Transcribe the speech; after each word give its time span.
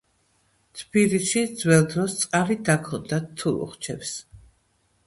თბილისში 0.79 1.43
ძველ 1.61 1.85
დროს 1.93 2.17
წყალი 2.23 2.59
დაქონდათ 2.71 3.31
თულუხჩებს 3.43 4.21